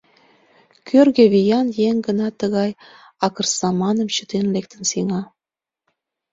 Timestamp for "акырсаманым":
3.25-4.07